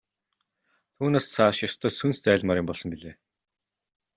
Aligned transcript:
Түүнээс 0.95 1.25
цааш 1.33 1.57
ёстой 1.67 1.91
сүнс 1.97 2.17
зайлмаар 2.25 2.59
юм 2.61 2.67
болсон 2.69 2.89
билээ. 2.91 3.15